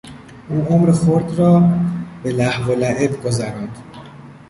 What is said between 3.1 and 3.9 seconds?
گذراند.